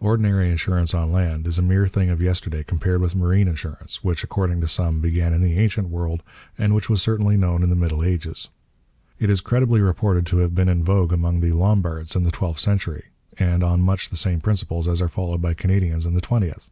[0.00, 4.22] Ordinary insurance on land is a mere thing of yesterday compared with marine insurance, which,
[4.22, 6.22] according to some, began in the ancient world,
[6.58, 8.50] and which was certainly known in the Middle Ages.
[9.18, 12.60] It is credibly reported to have been in vogue among the Lombards in the twelfth
[12.60, 13.04] century,
[13.38, 16.68] and on much the same principles as are followed by Canadians in the twentieth.